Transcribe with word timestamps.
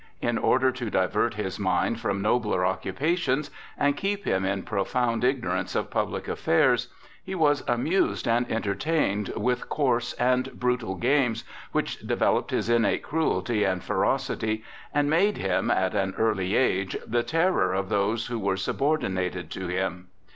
In 0.19 0.39
order 0.39 0.71
to 0.71 0.89
divert 0.89 1.35
his 1.35 1.59
mind 1.59 1.99
from 1.99 2.23
nobler 2.23 2.65
occupations 2.65 3.51
and 3.77 3.95
keep 3.95 4.25
him 4.25 4.43
in 4.45 4.63
profound 4.63 5.23
ignorance 5.23 5.75
of 5.75 5.91
public 5.91 6.27
affairs, 6.27 6.87
he 7.23 7.35
was 7.35 7.63
amused 7.67 8.27
and 8.27 8.51
entertained 8.51 9.31
with 9.37 9.69
coarse 9.69 10.13
and 10.13 10.59
brutal 10.59 10.95
games 10.95 11.43
which 11.71 11.99
developed 11.99 12.49
his 12.49 12.67
innate 12.67 13.03
cruelty 13.03 13.63
and 13.63 13.83
ferocity, 13.83 14.63
and 14.91 15.07
made 15.07 15.37
him, 15.37 15.69
at 15.69 15.93
an 15.93 16.15
early 16.17 16.55
age, 16.55 16.97
the 17.05 17.21
terror 17.21 17.71
of 17.75 17.89
those 17.89 18.25
who 18.25 18.39
were 18.39 18.57
subordinated 18.57 19.51
to 19.51 19.67
him. 19.67 20.07